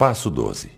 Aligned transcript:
Passo 0.00 0.30
12. 0.30 0.70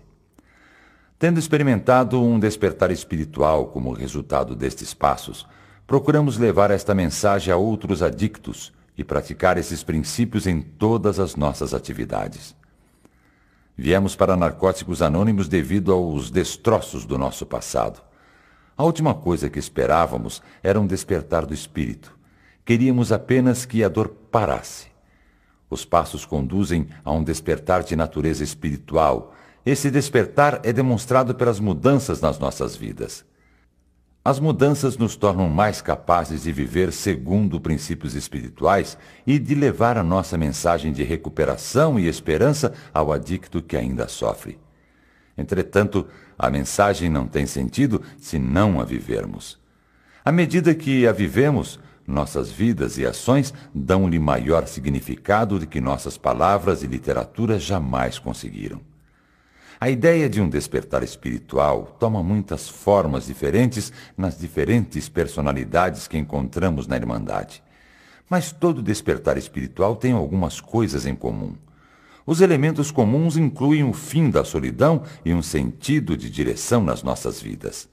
Tendo 1.17 1.39
experimentado 1.39 2.21
um 2.21 2.37
despertar 2.37 2.91
espiritual 2.91 3.67
como 3.67 3.93
resultado 3.93 4.53
destes 4.53 4.93
passos, 4.93 5.47
procuramos 5.87 6.37
levar 6.37 6.71
esta 6.71 6.93
mensagem 6.93 7.53
a 7.53 7.55
outros 7.55 8.03
adictos 8.03 8.73
e 8.97 9.01
praticar 9.01 9.57
esses 9.57 9.81
princípios 9.81 10.45
em 10.45 10.61
todas 10.61 11.21
as 11.21 11.37
nossas 11.37 11.73
atividades. 11.73 12.53
Viemos 13.77 14.13
para 14.13 14.35
Narcóticos 14.35 15.01
Anônimos 15.01 15.47
devido 15.47 15.93
aos 15.93 16.29
destroços 16.29 17.05
do 17.05 17.17
nosso 17.17 17.45
passado. 17.45 18.01
A 18.75 18.83
última 18.83 19.13
coisa 19.13 19.49
que 19.49 19.57
esperávamos 19.57 20.43
era 20.61 20.77
um 20.77 20.85
despertar 20.85 21.45
do 21.45 21.53
espírito. 21.53 22.13
Queríamos 22.65 23.13
apenas 23.13 23.63
que 23.63 23.85
a 23.85 23.87
dor 23.87 24.09
parasse. 24.29 24.92
Os 25.73 25.83
passos 25.83 26.23
conduzem 26.23 26.87
a 27.03 27.11
um 27.11 27.23
despertar 27.23 27.81
de 27.81 27.95
natureza 27.95 28.43
espiritual. 28.43 29.33
Esse 29.65 29.89
despertar 29.89 30.59
é 30.63 30.71
demonstrado 30.71 31.33
pelas 31.33 31.59
mudanças 31.59 32.21
nas 32.21 32.37
nossas 32.37 32.75
vidas. 32.75 33.25
As 34.23 34.39
mudanças 34.39 34.97
nos 34.97 35.15
tornam 35.15 35.49
mais 35.49 35.81
capazes 35.81 36.43
de 36.43 36.51
viver 36.51 36.93
segundo 36.93 37.59
princípios 37.59 38.13
espirituais 38.13 38.99
e 39.25 39.39
de 39.39 39.55
levar 39.55 39.97
a 39.97 40.03
nossa 40.03 40.37
mensagem 40.37 40.93
de 40.93 41.03
recuperação 41.03 41.99
e 41.99 42.07
esperança 42.07 42.71
ao 42.93 43.11
adicto 43.11 43.59
que 43.59 43.75
ainda 43.75 44.07
sofre. 44.07 44.59
Entretanto, 45.35 46.05
a 46.37 46.51
mensagem 46.51 47.09
não 47.09 47.27
tem 47.27 47.47
sentido 47.47 47.99
se 48.19 48.37
não 48.37 48.79
a 48.79 48.85
vivermos. 48.85 49.57
À 50.23 50.31
medida 50.31 50.75
que 50.75 51.07
a 51.07 51.11
vivemos, 51.11 51.79
nossas 52.05 52.51
vidas 52.51 52.97
e 52.97 53.05
ações 53.05 53.53
dão-lhe 53.73 54.19
maior 54.19 54.67
significado 54.67 55.59
do 55.59 55.67
que 55.67 55.79
nossas 55.79 56.17
palavras 56.17 56.83
e 56.83 56.87
literatura 56.87 57.57
jamais 57.57 58.19
conseguiram. 58.19 58.81
A 59.79 59.89
ideia 59.89 60.29
de 60.29 60.39
um 60.39 60.47
despertar 60.47 61.03
espiritual 61.03 61.97
toma 61.99 62.23
muitas 62.23 62.69
formas 62.69 63.25
diferentes 63.25 63.91
nas 64.17 64.37
diferentes 64.37 65.09
personalidades 65.09 66.07
que 66.07 66.17
encontramos 66.17 66.87
na 66.87 66.95
Irmandade. 66.95 67.61
Mas 68.29 68.51
todo 68.51 68.81
despertar 68.81 69.37
espiritual 69.37 69.95
tem 69.95 70.13
algumas 70.13 70.61
coisas 70.61 71.05
em 71.05 71.15
comum. 71.15 71.55
Os 72.25 72.39
elementos 72.39 72.91
comuns 72.91 73.35
incluem 73.35 73.83
o 73.83 73.91
fim 73.91 74.29
da 74.29 74.45
solidão 74.45 75.03
e 75.25 75.33
um 75.33 75.41
sentido 75.41 76.15
de 76.15 76.29
direção 76.29 76.81
nas 76.81 77.03
nossas 77.03 77.41
vidas. 77.41 77.89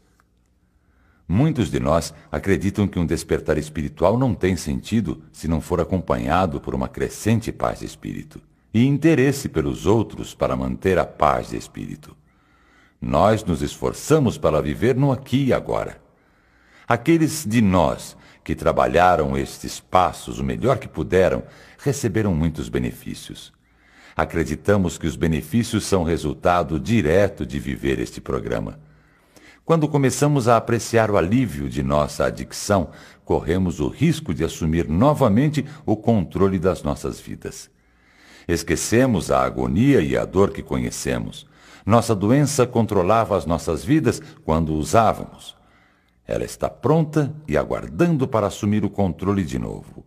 Muitos 1.32 1.70
de 1.70 1.78
nós 1.78 2.12
acreditam 2.28 2.88
que 2.88 2.98
um 2.98 3.06
despertar 3.06 3.56
espiritual 3.56 4.18
não 4.18 4.34
tem 4.34 4.56
sentido 4.56 5.22
se 5.30 5.46
não 5.46 5.60
for 5.60 5.80
acompanhado 5.80 6.60
por 6.60 6.74
uma 6.74 6.88
crescente 6.88 7.52
paz 7.52 7.78
de 7.78 7.86
espírito 7.86 8.40
e 8.74 8.84
interesse 8.84 9.48
pelos 9.48 9.86
outros 9.86 10.34
para 10.34 10.56
manter 10.56 10.98
a 10.98 11.06
paz 11.06 11.50
de 11.50 11.56
espírito. 11.56 12.16
Nós 13.00 13.44
nos 13.44 13.62
esforçamos 13.62 14.36
para 14.36 14.60
viver 14.60 14.96
no 14.96 15.12
aqui 15.12 15.44
e 15.44 15.52
agora. 15.52 16.02
Aqueles 16.88 17.46
de 17.46 17.62
nós 17.62 18.16
que 18.42 18.56
trabalharam 18.56 19.38
estes 19.38 19.78
passos 19.78 20.40
o 20.40 20.44
melhor 20.44 20.80
que 20.80 20.88
puderam 20.88 21.44
receberam 21.78 22.34
muitos 22.34 22.68
benefícios. 22.68 23.52
Acreditamos 24.16 24.98
que 24.98 25.06
os 25.06 25.14
benefícios 25.14 25.84
são 25.84 26.02
resultado 26.02 26.80
direto 26.80 27.46
de 27.46 27.60
viver 27.60 28.00
este 28.00 28.20
programa. 28.20 28.80
Quando 29.70 29.86
começamos 29.86 30.48
a 30.48 30.56
apreciar 30.56 31.12
o 31.12 31.16
alívio 31.16 31.68
de 31.68 31.80
nossa 31.80 32.24
adicção, 32.24 32.88
corremos 33.24 33.78
o 33.78 33.86
risco 33.86 34.34
de 34.34 34.42
assumir 34.42 34.88
novamente 34.88 35.64
o 35.86 35.96
controle 35.96 36.58
das 36.58 36.82
nossas 36.82 37.20
vidas. 37.20 37.70
Esquecemos 38.48 39.30
a 39.30 39.44
agonia 39.44 40.00
e 40.00 40.16
a 40.16 40.24
dor 40.24 40.50
que 40.50 40.60
conhecemos. 40.60 41.46
Nossa 41.86 42.16
doença 42.16 42.66
controlava 42.66 43.36
as 43.36 43.46
nossas 43.46 43.84
vidas 43.84 44.20
quando 44.44 44.74
usávamos. 44.74 45.56
Ela 46.26 46.42
está 46.42 46.68
pronta 46.68 47.32
e 47.46 47.56
aguardando 47.56 48.26
para 48.26 48.48
assumir 48.48 48.84
o 48.84 48.90
controle 48.90 49.44
de 49.44 49.56
novo. 49.56 50.04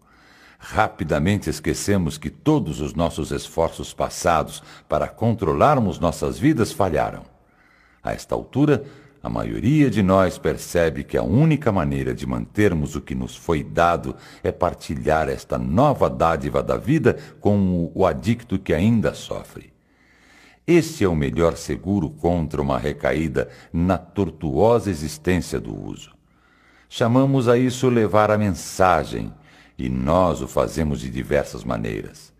Rapidamente 0.59 1.49
esquecemos 1.49 2.17
que 2.17 2.29
todos 2.29 2.81
os 2.81 2.93
nossos 2.93 3.31
esforços 3.31 3.93
passados 3.93 4.61
para 4.89 5.07
controlarmos 5.07 5.99
nossas 5.99 6.37
vidas 6.37 6.73
falharam. 6.73 7.23
A 8.03 8.11
esta 8.11 8.35
altura, 8.35 8.83
a 9.23 9.29
maioria 9.29 9.89
de 9.89 10.03
nós 10.03 10.37
percebe 10.37 11.01
que 11.01 11.17
a 11.17 11.23
única 11.23 11.71
maneira 11.71 12.13
de 12.13 12.27
mantermos 12.27 12.93
o 12.93 12.99
que 12.99 13.15
nos 13.15 13.37
foi 13.37 13.63
dado 13.63 14.17
é 14.43 14.51
partilhar 14.51 15.29
esta 15.29 15.57
nova 15.57 16.09
dádiva 16.09 16.61
da 16.61 16.75
vida 16.75 17.17
com 17.39 17.89
o 17.95 18.05
adicto 18.05 18.59
que 18.59 18.73
ainda 18.73 19.13
sofre. 19.13 19.71
Este 20.67 21.05
é 21.05 21.07
o 21.07 21.15
melhor 21.15 21.55
seguro 21.55 22.09
contra 22.09 22.61
uma 22.61 22.77
recaída 22.77 23.47
na 23.71 23.97
tortuosa 23.97 24.89
existência 24.89 25.57
do 25.57 25.73
uso. 25.73 26.13
Chamamos 26.89 27.47
a 27.47 27.57
isso 27.57 27.87
levar 27.87 28.29
a 28.29 28.37
mensagem, 28.37 29.33
e 29.77 29.87
nós 29.87 30.41
o 30.41 30.49
fazemos 30.49 30.99
de 30.99 31.09
diversas 31.09 31.63
maneiras. 31.63 32.32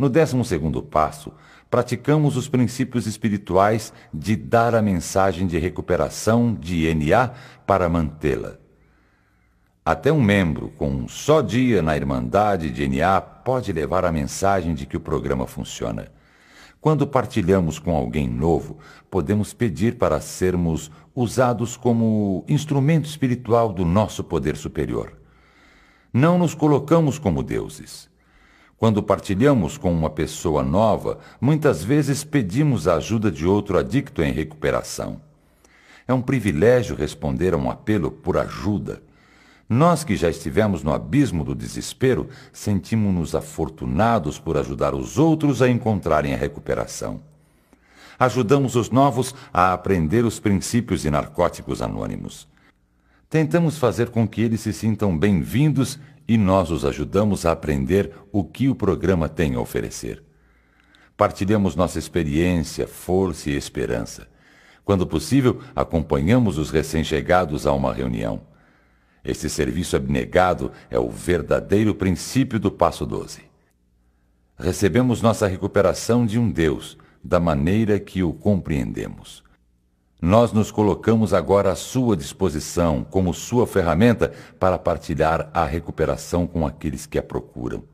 No 0.00 0.08
décimo 0.08 0.42
segundo 0.46 0.82
passo, 0.82 1.30
praticamos 1.68 2.34
os 2.34 2.48
princípios 2.48 3.06
espirituais 3.06 3.92
de 4.14 4.34
dar 4.34 4.74
a 4.74 4.80
mensagem 4.80 5.46
de 5.46 5.58
recuperação 5.58 6.54
de 6.54 6.94
NA 6.94 7.34
para 7.66 7.86
mantê-la. 7.86 8.56
Até 9.84 10.10
um 10.10 10.22
membro 10.22 10.70
com 10.70 10.88
um 10.88 11.06
só 11.06 11.42
dia 11.42 11.82
na 11.82 11.94
Irmandade 11.94 12.70
de 12.70 12.88
NA 12.88 13.20
pode 13.20 13.74
levar 13.74 14.06
a 14.06 14.10
mensagem 14.10 14.72
de 14.72 14.86
que 14.86 14.96
o 14.96 15.00
programa 15.00 15.46
funciona. 15.46 16.10
Quando 16.80 17.06
partilhamos 17.06 17.78
com 17.78 17.94
alguém 17.94 18.26
novo, 18.26 18.78
podemos 19.10 19.52
pedir 19.52 19.98
para 19.98 20.18
sermos 20.18 20.90
usados 21.14 21.76
como 21.76 22.42
instrumento 22.48 23.04
espiritual 23.04 23.70
do 23.70 23.84
nosso 23.84 24.24
poder 24.24 24.56
superior. 24.56 25.12
Não 26.10 26.38
nos 26.38 26.54
colocamos 26.54 27.18
como 27.18 27.42
deuses. 27.42 28.09
Quando 28.80 29.02
partilhamos 29.02 29.76
com 29.76 29.92
uma 29.92 30.08
pessoa 30.08 30.62
nova, 30.62 31.18
muitas 31.38 31.84
vezes 31.84 32.24
pedimos 32.24 32.88
a 32.88 32.94
ajuda 32.94 33.30
de 33.30 33.44
outro 33.44 33.76
adicto 33.76 34.22
em 34.22 34.32
recuperação. 34.32 35.20
É 36.08 36.14
um 36.14 36.22
privilégio 36.22 36.96
responder 36.96 37.52
a 37.52 37.58
um 37.58 37.70
apelo 37.70 38.10
por 38.10 38.38
ajuda. 38.38 39.02
Nós 39.68 40.02
que 40.02 40.16
já 40.16 40.30
estivemos 40.30 40.82
no 40.82 40.94
abismo 40.94 41.44
do 41.44 41.54
desespero, 41.54 42.30
sentimos-nos 42.54 43.34
afortunados 43.34 44.38
por 44.38 44.56
ajudar 44.56 44.94
os 44.94 45.18
outros 45.18 45.60
a 45.60 45.68
encontrarem 45.68 46.32
a 46.32 46.38
recuperação. 46.38 47.20
Ajudamos 48.18 48.76
os 48.76 48.88
novos 48.88 49.34
a 49.52 49.74
aprender 49.74 50.24
os 50.24 50.40
princípios 50.40 51.02
de 51.02 51.10
narcóticos 51.10 51.82
anônimos. 51.82 52.48
Tentamos 53.28 53.76
fazer 53.76 54.08
com 54.08 54.26
que 54.26 54.40
eles 54.40 54.62
se 54.62 54.72
sintam 54.72 55.16
bem-vindos 55.16 56.00
e 56.30 56.38
nós 56.38 56.70
os 56.70 56.84
ajudamos 56.84 57.44
a 57.44 57.50
aprender 57.50 58.12
o 58.30 58.44
que 58.44 58.68
o 58.68 58.74
programa 58.76 59.28
tem 59.28 59.56
a 59.56 59.60
oferecer. 59.60 60.22
Partilhamos 61.16 61.74
nossa 61.74 61.98
experiência, 61.98 62.86
força 62.86 63.50
e 63.50 63.56
esperança. 63.56 64.28
Quando 64.84 65.04
possível, 65.08 65.60
acompanhamos 65.74 66.56
os 66.56 66.70
recém-chegados 66.70 67.66
a 67.66 67.72
uma 67.72 67.92
reunião. 67.92 68.42
Este 69.24 69.50
serviço 69.50 69.96
abnegado 69.96 70.70
é 70.88 71.00
o 71.00 71.10
verdadeiro 71.10 71.96
princípio 71.96 72.60
do 72.60 72.70
Passo 72.70 73.04
12. 73.04 73.42
Recebemos 74.56 75.20
nossa 75.20 75.48
recuperação 75.48 76.24
de 76.24 76.38
um 76.38 76.48
Deus, 76.48 76.96
da 77.24 77.40
maneira 77.40 77.98
que 77.98 78.22
o 78.22 78.32
compreendemos. 78.32 79.42
Nós 80.22 80.52
nos 80.52 80.70
colocamos 80.70 81.32
agora 81.32 81.72
à 81.72 81.74
sua 81.74 82.14
disposição 82.14 83.02
como 83.08 83.32
sua 83.32 83.66
ferramenta 83.66 84.32
para 84.58 84.78
partilhar 84.78 85.48
a 85.54 85.64
recuperação 85.64 86.46
com 86.46 86.66
aqueles 86.66 87.06
que 87.06 87.18
a 87.18 87.22
procuram. 87.22 87.84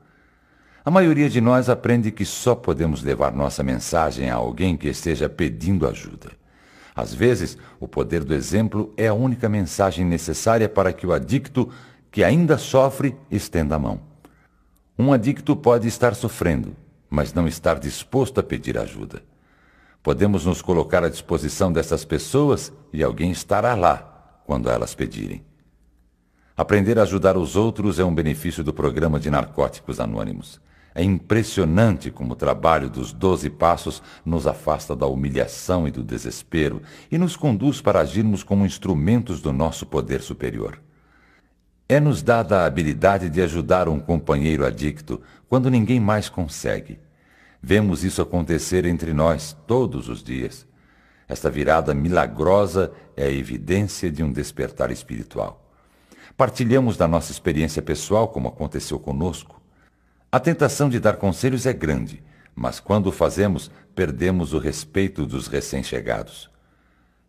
A 0.84 0.90
maioria 0.90 1.30
de 1.30 1.40
nós 1.40 1.68
aprende 1.68 2.10
que 2.10 2.24
só 2.24 2.56
podemos 2.56 3.00
levar 3.02 3.32
nossa 3.32 3.62
mensagem 3.62 4.28
a 4.28 4.34
alguém 4.34 4.76
que 4.76 4.88
esteja 4.88 5.28
pedindo 5.28 5.86
ajuda. 5.86 6.32
Às 6.96 7.14
vezes, 7.14 7.56
o 7.78 7.86
poder 7.86 8.24
do 8.24 8.34
exemplo 8.34 8.92
é 8.96 9.06
a 9.06 9.14
única 9.14 9.48
mensagem 9.48 10.04
necessária 10.04 10.68
para 10.68 10.92
que 10.92 11.06
o 11.06 11.12
adicto, 11.12 11.70
que 12.10 12.24
ainda 12.24 12.58
sofre, 12.58 13.14
estenda 13.30 13.76
a 13.76 13.78
mão. 13.78 14.00
Um 14.98 15.12
adicto 15.12 15.54
pode 15.54 15.86
estar 15.86 16.14
sofrendo, 16.14 16.74
mas 17.08 17.32
não 17.32 17.46
estar 17.46 17.78
disposto 17.78 18.40
a 18.40 18.42
pedir 18.42 18.78
ajuda. 18.78 19.22
Podemos 20.06 20.46
nos 20.46 20.62
colocar 20.62 21.02
à 21.02 21.08
disposição 21.08 21.72
dessas 21.72 22.04
pessoas 22.04 22.72
e 22.92 23.02
alguém 23.02 23.32
estará 23.32 23.74
lá 23.74 24.38
quando 24.46 24.70
elas 24.70 24.94
pedirem. 24.94 25.42
Aprender 26.56 26.96
a 26.96 27.02
ajudar 27.02 27.36
os 27.36 27.56
outros 27.56 27.98
é 27.98 28.04
um 28.04 28.14
benefício 28.14 28.62
do 28.62 28.72
programa 28.72 29.18
de 29.18 29.28
Narcóticos 29.32 29.98
Anônimos. 29.98 30.60
É 30.94 31.02
impressionante 31.02 32.08
como 32.08 32.34
o 32.34 32.36
trabalho 32.36 32.88
dos 32.88 33.12
doze 33.12 33.50
passos 33.50 34.00
nos 34.24 34.46
afasta 34.46 34.94
da 34.94 35.06
humilhação 35.08 35.88
e 35.88 35.90
do 35.90 36.04
desespero 36.04 36.82
e 37.10 37.18
nos 37.18 37.34
conduz 37.34 37.80
para 37.80 37.98
agirmos 37.98 38.44
como 38.44 38.64
instrumentos 38.64 39.40
do 39.40 39.52
nosso 39.52 39.86
poder 39.86 40.20
superior. 40.20 40.80
É-nos 41.88 42.22
dada 42.22 42.60
a 42.60 42.66
habilidade 42.66 43.28
de 43.28 43.42
ajudar 43.42 43.88
um 43.88 43.98
companheiro 43.98 44.64
adicto 44.64 45.20
quando 45.48 45.68
ninguém 45.68 45.98
mais 45.98 46.28
consegue 46.28 47.04
Vemos 47.68 48.04
isso 48.04 48.22
acontecer 48.22 48.86
entre 48.86 49.12
nós 49.12 49.56
todos 49.66 50.08
os 50.08 50.22
dias. 50.22 50.64
Esta 51.28 51.50
virada 51.50 51.92
milagrosa 51.92 52.92
é 53.16 53.24
a 53.24 53.32
evidência 53.32 54.08
de 54.08 54.22
um 54.22 54.30
despertar 54.30 54.92
espiritual. 54.92 55.68
Partilhamos 56.36 56.96
da 56.96 57.08
nossa 57.08 57.32
experiência 57.32 57.82
pessoal, 57.82 58.28
como 58.28 58.46
aconteceu 58.46 59.00
conosco. 59.00 59.60
A 60.30 60.38
tentação 60.38 60.88
de 60.88 61.00
dar 61.00 61.16
conselhos 61.16 61.66
é 61.66 61.72
grande, 61.72 62.22
mas 62.54 62.78
quando 62.78 63.08
o 63.08 63.12
fazemos, 63.12 63.68
perdemos 63.96 64.52
o 64.52 64.60
respeito 64.60 65.26
dos 65.26 65.48
recém-chegados. 65.48 66.48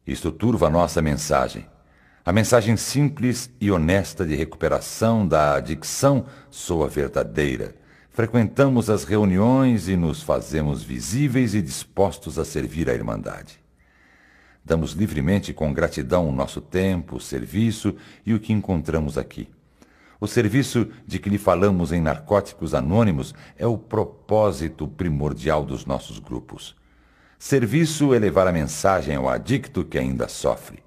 Isto 0.06 0.32
turva 0.32 0.68
a 0.68 0.70
nossa 0.70 1.02
mensagem. 1.02 1.66
A 2.24 2.32
mensagem 2.32 2.78
simples 2.78 3.50
e 3.60 3.72
honesta 3.72 4.24
de 4.24 4.36
recuperação 4.36 5.28
da 5.28 5.56
adicção 5.56 6.28
soa 6.52 6.88
verdadeira. 6.88 7.87
Frequentamos 8.18 8.90
as 8.90 9.04
reuniões 9.04 9.88
e 9.88 9.96
nos 9.96 10.24
fazemos 10.24 10.82
visíveis 10.82 11.54
e 11.54 11.62
dispostos 11.62 12.40
a 12.40 12.44
servir 12.44 12.90
a 12.90 12.94
Irmandade. 12.96 13.60
Damos 14.66 14.94
livremente 14.94 15.54
com 15.54 15.72
gratidão 15.72 16.28
o 16.28 16.32
nosso 16.32 16.60
tempo, 16.60 17.18
o 17.18 17.22
serviço 17.22 17.96
e 18.26 18.34
o 18.34 18.40
que 18.40 18.52
encontramos 18.52 19.20
aqui. 19.20 19.48
O 20.20 20.26
serviço 20.26 20.88
de 21.06 21.20
que 21.20 21.30
lhe 21.30 21.38
falamos 21.38 21.92
em 21.92 22.02
Narcóticos 22.02 22.74
Anônimos 22.74 23.36
é 23.56 23.68
o 23.68 23.78
propósito 23.78 24.88
primordial 24.88 25.64
dos 25.64 25.86
nossos 25.86 26.18
grupos. 26.18 26.76
Serviço 27.38 28.16
é 28.16 28.18
levar 28.18 28.48
a 28.48 28.52
mensagem 28.52 29.16
ao 29.16 29.30
adicto 29.30 29.86
que 29.86 30.00
ainda 30.00 30.28
sofre. 30.28 30.80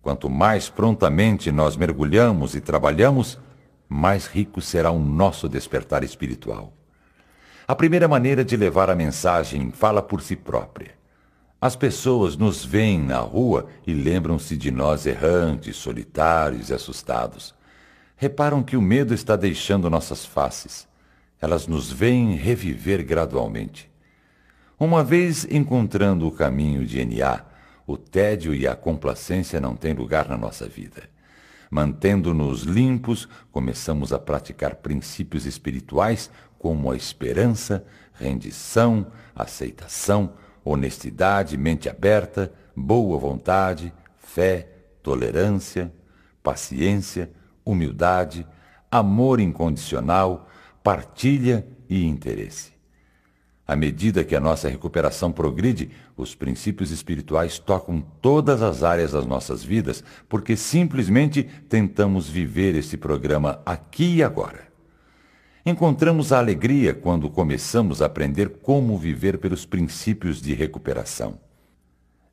Quanto 0.00 0.30
mais 0.30 0.68
prontamente 0.68 1.50
nós 1.50 1.76
mergulhamos 1.76 2.54
e 2.54 2.60
trabalhamos, 2.60 3.40
mais 3.92 4.26
rico 4.26 4.60
será 4.60 4.92
o 4.92 5.00
nosso 5.00 5.48
despertar 5.48 6.04
espiritual. 6.04 6.72
A 7.66 7.74
primeira 7.74 8.06
maneira 8.06 8.44
de 8.44 8.56
levar 8.56 8.88
a 8.88 8.94
mensagem 8.94 9.72
fala 9.72 10.00
por 10.00 10.22
si 10.22 10.36
própria. 10.36 10.92
As 11.60 11.74
pessoas 11.74 12.36
nos 12.36 12.64
veem 12.64 13.00
na 13.00 13.18
rua 13.18 13.66
e 13.84 13.92
lembram-se 13.92 14.56
de 14.56 14.70
nós 14.70 15.06
errantes, 15.06 15.76
solitários 15.76 16.70
e 16.70 16.74
assustados. 16.74 17.52
Reparam 18.16 18.62
que 18.62 18.76
o 18.76 18.82
medo 18.82 19.12
está 19.12 19.34
deixando 19.34 19.90
nossas 19.90 20.24
faces. 20.24 20.86
Elas 21.40 21.66
nos 21.66 21.90
veem 21.90 22.36
reviver 22.36 23.02
gradualmente. 23.02 23.90
Uma 24.78 25.02
vez 25.02 25.44
encontrando 25.50 26.28
o 26.28 26.32
caminho 26.32 26.86
de 26.86 27.04
NA, 27.04 27.44
o 27.86 27.96
tédio 27.96 28.54
e 28.54 28.68
a 28.68 28.76
complacência 28.76 29.60
não 29.60 29.74
têm 29.74 29.94
lugar 29.94 30.28
na 30.28 30.36
nossa 30.36 30.68
vida. 30.68 31.02
Mantendo-nos 31.70 32.62
limpos, 32.62 33.28
começamos 33.52 34.12
a 34.12 34.18
praticar 34.18 34.74
princípios 34.76 35.46
espirituais 35.46 36.28
como 36.58 36.90
a 36.90 36.96
esperança, 36.96 37.86
rendição, 38.12 39.06
aceitação, 39.34 40.34
honestidade, 40.64 41.56
mente 41.56 41.88
aberta, 41.88 42.52
boa 42.74 43.16
vontade, 43.16 43.92
fé, 44.18 44.68
tolerância, 45.00 45.92
paciência, 46.42 47.30
humildade, 47.64 48.44
amor 48.90 49.38
incondicional, 49.38 50.48
partilha 50.82 51.66
e 51.88 52.04
interesse. 52.04 52.79
À 53.70 53.76
medida 53.76 54.24
que 54.24 54.34
a 54.34 54.40
nossa 54.40 54.68
recuperação 54.68 55.30
progride, 55.30 55.92
os 56.16 56.34
princípios 56.34 56.90
espirituais 56.90 57.56
tocam 57.56 58.04
todas 58.20 58.62
as 58.62 58.82
áreas 58.82 59.12
das 59.12 59.24
nossas 59.24 59.62
vidas, 59.62 60.02
porque 60.28 60.56
simplesmente 60.56 61.44
tentamos 61.68 62.28
viver 62.28 62.74
esse 62.74 62.96
programa 62.96 63.62
aqui 63.64 64.16
e 64.16 64.22
agora. 64.24 64.66
Encontramos 65.64 66.32
a 66.32 66.38
alegria 66.40 66.92
quando 66.92 67.30
começamos 67.30 68.02
a 68.02 68.06
aprender 68.06 68.48
como 68.60 68.98
viver 68.98 69.38
pelos 69.38 69.64
princípios 69.64 70.42
de 70.42 70.52
recuperação. 70.52 71.38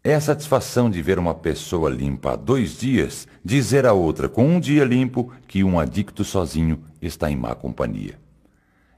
É 0.03 0.15
a 0.15 0.21
satisfação 0.21 0.89
de 0.89 1.03
ver 1.03 1.19
uma 1.19 1.35
pessoa 1.35 1.87
limpa 1.87 2.31
há 2.31 2.35
dois 2.35 2.79
dias 2.79 3.27
dizer 3.45 3.85
a 3.85 3.93
outra 3.93 4.27
com 4.27 4.43
um 4.43 4.59
dia 4.59 4.83
limpo 4.83 5.31
que 5.47 5.63
um 5.63 5.79
adicto 5.79 6.23
sozinho 6.23 6.83
está 6.99 7.29
em 7.29 7.35
má 7.35 7.53
companhia. 7.53 8.17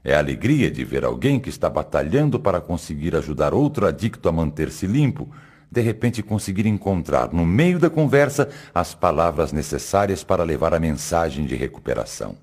É 0.02 0.14
a 0.14 0.18
alegria 0.18 0.70
de 0.70 0.82
ver 0.84 1.04
alguém 1.04 1.38
que 1.38 1.50
está 1.50 1.68
batalhando 1.68 2.40
para 2.40 2.60
conseguir 2.60 3.14
ajudar 3.14 3.52
outro 3.52 3.86
adicto 3.86 4.28
a 4.28 4.32
manter-se 4.32 4.86
limpo, 4.86 5.28
de 5.70 5.80
repente 5.82 6.22
conseguir 6.22 6.66
encontrar 6.66 7.32
no 7.32 7.46
meio 7.46 7.78
da 7.78 7.90
conversa 7.90 8.48
as 8.74 8.94
palavras 8.94 9.52
necessárias 9.52 10.24
para 10.24 10.42
levar 10.42 10.74
a 10.74 10.80
mensagem 10.80 11.44
de 11.44 11.54
recuperação. 11.54 12.36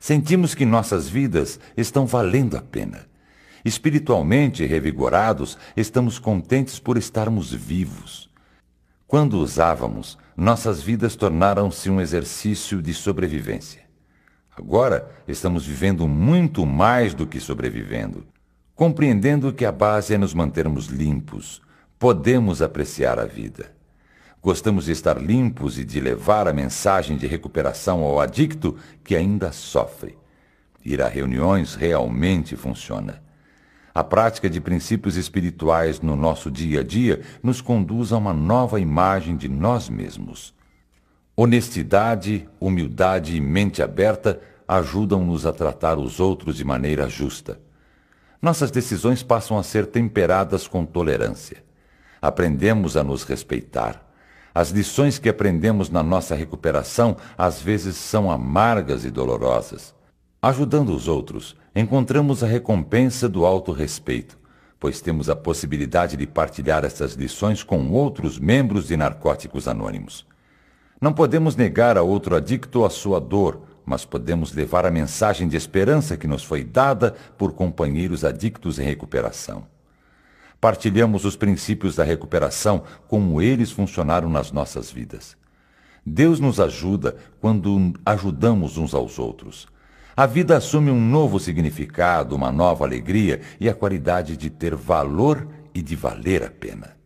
Sentimos 0.00 0.54
que 0.54 0.66
nossas 0.66 1.08
vidas 1.08 1.58
estão 1.76 2.06
valendo 2.06 2.56
a 2.56 2.60
pena. 2.60 3.06
Espiritualmente 3.64 4.64
revigorados, 4.66 5.56
estamos 5.76 6.18
contentes 6.18 6.78
por 6.78 6.96
estarmos 6.96 7.52
vivos. 7.52 8.28
Quando 9.06 9.38
usávamos, 9.38 10.18
nossas 10.36 10.82
vidas 10.82 11.16
tornaram-se 11.16 11.88
um 11.88 12.00
exercício 12.00 12.82
de 12.82 12.92
sobrevivência. 12.92 13.87
Agora 14.58 15.08
estamos 15.28 15.64
vivendo 15.64 16.08
muito 16.08 16.66
mais 16.66 17.14
do 17.14 17.24
que 17.28 17.38
sobrevivendo. 17.38 18.26
Compreendendo 18.74 19.52
que 19.52 19.64
a 19.64 19.70
base 19.70 20.14
é 20.14 20.18
nos 20.18 20.34
mantermos 20.34 20.86
limpos, 20.86 21.62
podemos 21.96 22.60
apreciar 22.60 23.20
a 23.20 23.24
vida. 23.24 23.70
Gostamos 24.42 24.86
de 24.86 24.92
estar 24.92 25.22
limpos 25.22 25.78
e 25.78 25.84
de 25.84 26.00
levar 26.00 26.48
a 26.48 26.52
mensagem 26.52 27.16
de 27.16 27.28
recuperação 27.28 28.02
ao 28.02 28.20
adicto 28.20 28.76
que 29.04 29.14
ainda 29.14 29.52
sofre. 29.52 30.18
Ir 30.84 31.00
a 31.02 31.08
reuniões 31.08 31.76
realmente 31.76 32.56
funciona. 32.56 33.22
A 33.94 34.02
prática 34.02 34.50
de 34.50 34.60
princípios 34.60 35.16
espirituais 35.16 36.00
no 36.00 36.16
nosso 36.16 36.50
dia 36.50 36.80
a 36.80 36.84
dia 36.84 37.20
nos 37.40 37.60
conduz 37.60 38.12
a 38.12 38.16
uma 38.16 38.32
nova 38.32 38.80
imagem 38.80 39.36
de 39.36 39.48
nós 39.48 39.88
mesmos. 39.88 40.52
Honestidade, 41.40 42.48
humildade 42.58 43.36
e 43.36 43.40
mente 43.40 43.80
aberta 43.80 44.40
ajudam-nos 44.66 45.46
a 45.46 45.52
tratar 45.52 45.96
os 45.96 46.18
outros 46.18 46.56
de 46.56 46.64
maneira 46.64 47.08
justa. 47.08 47.60
Nossas 48.42 48.72
decisões 48.72 49.22
passam 49.22 49.56
a 49.56 49.62
ser 49.62 49.86
temperadas 49.86 50.66
com 50.66 50.84
tolerância. 50.84 51.62
Aprendemos 52.20 52.96
a 52.96 53.04
nos 53.04 53.22
respeitar. 53.22 54.04
As 54.52 54.70
lições 54.70 55.20
que 55.20 55.28
aprendemos 55.28 55.90
na 55.90 56.02
nossa 56.02 56.34
recuperação 56.34 57.16
às 57.38 57.62
vezes 57.62 57.94
são 57.94 58.32
amargas 58.32 59.04
e 59.04 59.10
dolorosas. 59.10 59.94
Ajudando 60.42 60.88
os 60.88 61.06
outros, 61.06 61.54
encontramos 61.72 62.42
a 62.42 62.48
recompensa 62.48 63.28
do 63.28 63.46
auto-respeito, 63.46 64.36
pois 64.80 65.00
temos 65.00 65.30
a 65.30 65.36
possibilidade 65.36 66.16
de 66.16 66.26
partilhar 66.26 66.84
essas 66.84 67.12
lições 67.12 67.62
com 67.62 67.92
outros 67.92 68.40
membros 68.40 68.88
de 68.88 68.96
Narcóticos 68.96 69.68
Anônimos. 69.68 70.26
Não 71.00 71.12
podemos 71.12 71.54
negar 71.54 71.96
a 71.96 72.02
outro 72.02 72.34
adicto 72.34 72.84
a 72.84 72.90
sua 72.90 73.20
dor, 73.20 73.62
mas 73.86 74.04
podemos 74.04 74.52
levar 74.52 74.84
a 74.84 74.90
mensagem 74.90 75.48
de 75.48 75.56
esperança 75.56 76.16
que 76.16 76.26
nos 76.26 76.42
foi 76.42 76.64
dada 76.64 77.14
por 77.38 77.52
companheiros 77.52 78.24
adictos 78.24 78.78
em 78.78 78.84
recuperação. 78.84 79.64
Partilhamos 80.60 81.24
os 81.24 81.36
princípios 81.36 81.94
da 81.94 82.02
recuperação 82.02 82.82
como 83.06 83.40
eles 83.40 83.70
funcionaram 83.70 84.28
nas 84.28 84.50
nossas 84.50 84.90
vidas. 84.90 85.36
Deus 86.04 86.40
nos 86.40 86.58
ajuda 86.58 87.16
quando 87.40 87.92
ajudamos 88.04 88.76
uns 88.76 88.92
aos 88.92 89.20
outros. 89.20 89.68
A 90.16 90.26
vida 90.26 90.56
assume 90.56 90.90
um 90.90 91.00
novo 91.00 91.38
significado, 91.38 92.34
uma 92.34 92.50
nova 92.50 92.84
alegria 92.84 93.40
e 93.60 93.68
a 93.68 93.74
qualidade 93.74 94.36
de 94.36 94.50
ter 94.50 94.74
valor 94.74 95.46
e 95.72 95.80
de 95.80 95.94
valer 95.94 96.42
a 96.42 96.50
pena. 96.50 96.97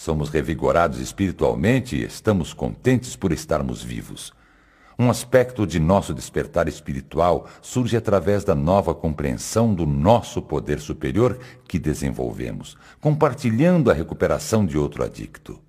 Somos 0.00 0.30
revigorados 0.30 0.98
espiritualmente 0.98 1.94
e 1.94 2.02
estamos 2.02 2.54
contentes 2.54 3.14
por 3.16 3.32
estarmos 3.32 3.82
vivos. 3.82 4.32
Um 4.98 5.10
aspecto 5.10 5.66
de 5.66 5.78
nosso 5.78 6.14
despertar 6.14 6.68
espiritual 6.68 7.46
surge 7.60 7.98
através 7.98 8.42
da 8.42 8.54
nova 8.54 8.94
compreensão 8.94 9.74
do 9.74 9.84
nosso 9.84 10.40
poder 10.40 10.80
superior 10.80 11.38
que 11.68 11.78
desenvolvemos, 11.78 12.78
compartilhando 12.98 13.90
a 13.90 13.94
recuperação 13.94 14.64
de 14.64 14.78
outro 14.78 15.04
adicto. 15.04 15.60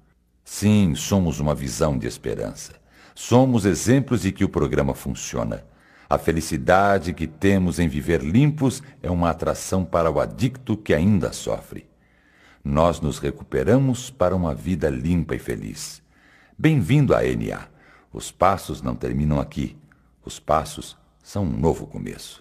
Sim, 0.46 0.96
somos 0.96 1.42
uma 1.42 1.54
visão 1.54 1.98
de 1.98 2.08
esperança. 2.08 2.76
Somos 3.14 3.66
exemplos 3.66 4.22
de 4.22 4.32
que 4.32 4.46
o 4.46 4.50
programa 4.50 4.94
funciona. 4.94 5.66
A 6.10 6.18
felicidade 6.18 7.14
que 7.14 7.28
temos 7.28 7.80
em 7.80 7.90
viver 7.90 8.24
limpos 8.24 8.82
é 9.04 9.12
uma 9.12 9.30
atração 9.30 9.84
para 9.84 10.10
o 10.10 10.22
adicto 10.22 10.78
que 10.78 10.94
ainda 10.94 11.34
sofre 11.34 11.91
nós 12.64 13.00
nos 13.00 13.18
recuperamos 13.18 14.10
para 14.10 14.36
uma 14.36 14.54
vida 14.54 14.90
limpa 14.90 15.36
e 15.36 15.40
feliz. 15.40 16.02
Bem-vindo 16.58 17.16
à 17.16 17.22
NA. 17.22 17.68
Os 18.14 18.32
passos 18.32 18.82
não 18.82 18.96
terminam 18.96 19.40
aqui. 19.40 19.78
Os 20.24 20.40
passos 20.40 20.98
são 21.24 21.44
um 21.44 21.58
novo 21.58 21.88
começo. 21.88 22.41